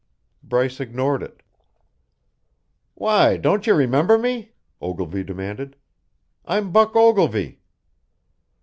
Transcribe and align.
Bryce 0.41 0.79
ignored 0.79 1.21
it. 1.21 1.43
"Why, 2.95 3.37
don't 3.37 3.67
you 3.67 3.75
remember 3.75 4.17
me?" 4.17 4.53
Ogilvy 4.81 5.21
demanded. 5.23 5.75
"I'm 6.43 6.71
Buck 6.71 6.95
Ogilvy." 6.95 7.61